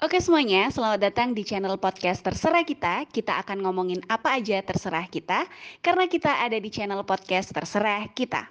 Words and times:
Oke 0.00 0.16
semuanya, 0.16 0.72
selamat 0.72 1.12
datang 1.12 1.36
di 1.36 1.44
channel 1.44 1.76
podcast 1.76 2.24
Terserah 2.24 2.64
Kita. 2.64 3.04
Kita 3.04 3.36
akan 3.44 3.60
ngomongin 3.60 4.00
apa 4.08 4.32
aja 4.32 4.56
terserah 4.64 5.04
kita, 5.04 5.44
karena 5.84 6.08
kita 6.08 6.40
ada 6.40 6.56
di 6.56 6.72
channel 6.72 7.04
podcast 7.04 7.52
Terserah 7.52 8.08
Kita. 8.08 8.48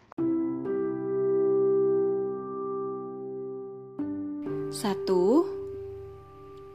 Satu, 4.69 5.49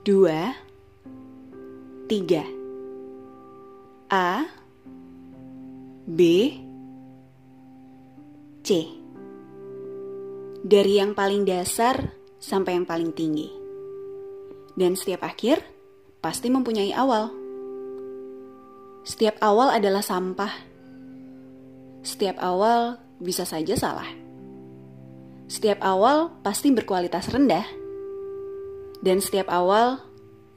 dua, 0.03 0.59
tiga. 2.11 2.43
A, 4.11 4.43
B, 6.03 6.19
C. 8.67 8.91
Dari 10.67 10.99
yang 10.99 11.15
paling 11.15 11.47
dasar 11.47 12.11
sampai 12.43 12.75
yang 12.75 12.91
paling 12.91 13.15
tinggi. 13.15 13.64
Dan 14.75 14.99
setiap 14.99 15.23
akhir 15.23 15.63
pasti 16.19 16.51
mempunyai 16.51 16.91
awal. 16.91 17.31
Setiap 19.07 19.39
awal 19.39 19.71
adalah 19.71 20.03
sampah. 20.03 20.51
Setiap 22.03 22.43
awal 22.43 22.99
bisa 23.23 23.47
saja 23.47 23.79
salah. 23.79 24.09
Setiap 25.47 25.79
awal 25.85 26.35
pasti 26.43 26.75
berkualitas 26.75 27.31
rendah. 27.31 27.63
Dan 29.05 29.23
setiap 29.23 29.47
awal 29.53 30.03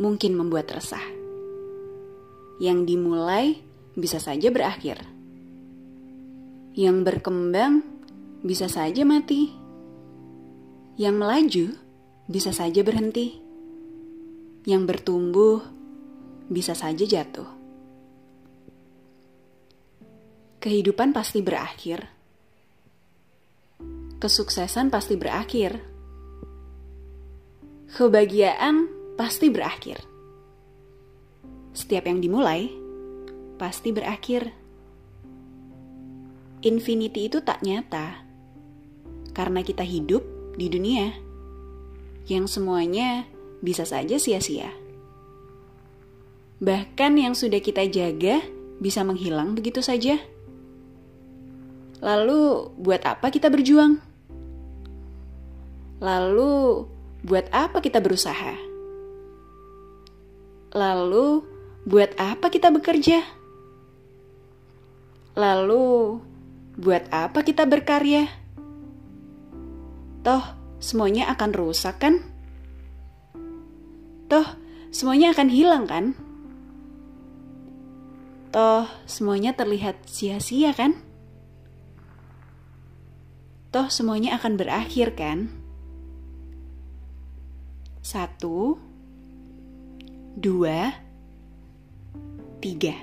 mungkin 0.01 0.33
membuat 0.33 0.73
resah. 0.73 1.03
Yang 2.57 2.79
dimulai 2.89 3.61
bisa 3.93 4.17
saja 4.17 4.49
berakhir. 4.49 4.97
Yang 6.73 6.97
berkembang 7.05 7.85
bisa 8.41 8.65
saja 8.65 9.05
mati. 9.05 9.53
Yang 10.97 11.15
melaju 11.21 11.65
bisa 12.25 12.49
saja 12.49 12.81
berhenti 12.81 13.46
yang 14.67 14.83
bertumbuh 14.83 15.63
bisa 16.51 16.75
saja 16.75 17.07
jatuh. 17.07 17.47
Kehidupan 20.59 21.15
pasti 21.15 21.39
berakhir. 21.39 22.03
Kesuksesan 24.19 24.91
pasti 24.91 25.15
berakhir. 25.15 25.79
Kebahagiaan 27.87 28.91
pasti 29.15 29.47
berakhir. 29.47 30.03
Setiap 31.71 32.03
yang 32.11 32.19
dimulai 32.19 32.67
pasti 33.55 33.95
berakhir. 33.95 34.51
Infinity 36.67 37.31
itu 37.31 37.39
tak 37.39 37.63
nyata 37.63 38.27
karena 39.31 39.63
kita 39.63 39.87
hidup 39.87 40.25
di 40.59 40.67
dunia 40.67 41.13
yang 42.27 42.49
semuanya 42.49 43.36
bisa 43.61 43.83
saja 43.83 44.17
sia-sia. 44.21 44.69
Bahkan 46.57 47.13
yang 47.21 47.37
sudah 47.37 47.61
kita 47.61 47.85
jaga 47.85 48.41
bisa 48.81 49.05
menghilang 49.05 49.53
begitu 49.53 49.81
saja. 49.81 50.17
Lalu, 52.01 52.73
buat 52.77 53.01
apa 53.05 53.33
kita 53.33 53.49
berjuang? 53.49 53.97
Lalu, 55.97 56.85
buat 57.25 57.49
apa 57.49 57.81
kita 57.81 57.97
berusaha? 57.97 58.53
Lalu, 60.77 61.41
buat 61.89 62.13
apa 62.21 62.53
kita 62.53 62.69
bekerja? 62.69 63.25
Lalu, 65.33 66.21
buat 66.77 67.09
apa 67.09 67.41
kita 67.41 67.65
berkarya? 67.65 68.29
Toh, 70.21 70.45
semuanya 70.77 71.33
akan 71.33 71.53
rusak, 71.53 71.97
kan? 71.97 72.36
Toh, 74.27 74.43
semuanya 74.91 75.31
akan 75.31 75.47
hilang 75.47 75.87
kan? 75.87 76.11
Toh, 78.51 78.83
semuanya 79.07 79.55
terlihat 79.55 80.03
sia-sia 80.03 80.75
kan? 80.75 80.99
Toh, 83.71 83.87
semuanya 83.87 84.35
akan 84.35 84.59
berakhir 84.59 85.15
kan? 85.15 85.47
Satu, 88.03 88.75
dua, 90.35 90.91
tiga. 92.59 92.95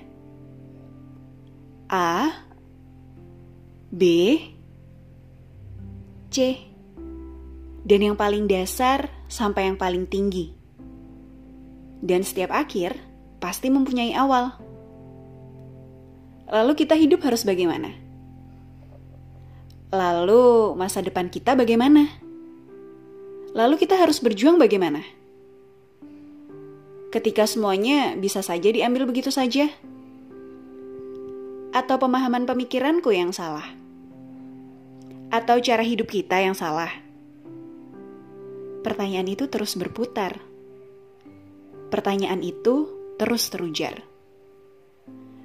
A, 1.88 2.36
B, 3.88 4.02
C. 6.28 6.36
Dan 7.84 8.00
yang 8.12 8.16
paling 8.16 8.44
dasar 8.44 9.08
sampai 9.28 9.72
yang 9.72 9.76
paling 9.80 10.08
tinggi. 10.08 10.63
Dan 12.04 12.20
setiap 12.20 12.52
akhir 12.52 13.00
pasti 13.40 13.72
mempunyai 13.72 14.12
awal. 14.12 14.52
Lalu 16.52 16.76
kita 16.76 16.92
hidup 17.00 17.24
harus 17.24 17.48
bagaimana? 17.48 17.96
Lalu 19.88 20.76
masa 20.76 21.00
depan 21.00 21.32
kita 21.32 21.56
bagaimana? 21.56 22.04
Lalu 23.56 23.80
kita 23.80 23.96
harus 23.96 24.20
berjuang 24.20 24.60
bagaimana? 24.60 25.00
Ketika 27.08 27.48
semuanya 27.48 28.12
bisa 28.20 28.44
saja 28.44 28.68
diambil 28.68 29.08
begitu 29.08 29.32
saja? 29.32 29.72
Atau 31.72 31.96
pemahaman 31.96 32.44
pemikiranku 32.44 33.16
yang 33.16 33.32
salah? 33.32 33.64
Atau 35.32 35.56
cara 35.64 35.80
hidup 35.80 36.12
kita 36.12 36.36
yang 36.42 36.52
salah? 36.52 36.92
Pertanyaan 38.84 39.30
itu 39.30 39.48
terus 39.48 39.72
berputar 39.78 40.53
pertanyaan 41.94 42.42
itu 42.42 42.90
terus 43.22 43.46
terujar. 43.54 44.02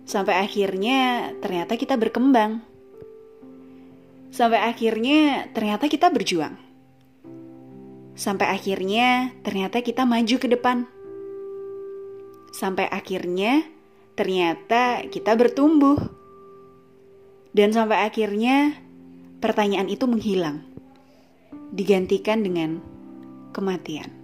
Sampai 0.10 0.42
akhirnya 0.42 1.30
ternyata 1.38 1.78
kita 1.78 1.94
berkembang. 1.94 2.66
Sampai 4.34 4.58
akhirnya 4.58 5.46
ternyata 5.54 5.86
kita 5.86 6.10
berjuang. 6.10 6.58
Sampai 8.18 8.50
akhirnya 8.50 9.30
ternyata 9.46 9.86
kita 9.86 10.10
maju 10.10 10.36
ke 10.42 10.50
depan. 10.50 10.90
Sampai 12.50 12.90
akhirnya 12.90 13.62
ternyata 14.18 15.06
kita 15.06 15.38
bertumbuh. 15.38 16.02
Dan 17.54 17.70
sampai 17.78 18.10
akhirnya 18.10 18.74
pertanyaan 19.38 19.86
itu 19.86 20.10
menghilang. 20.10 20.66
Digantikan 21.70 22.42
dengan 22.42 22.82
kematian. 23.54 24.19